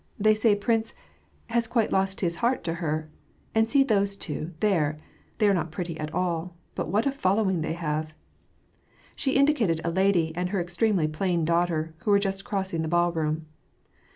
[0.17, 0.95] They say Prince
[1.45, 3.11] has quite lost his heart to her.
[3.53, 4.97] And see those two, there!
[5.37, 8.15] They are not pretty at all, but what a following they have!"
[9.15, 13.45] She indicated a lady and her extremely plain daughter, who were just crossing the ballroom.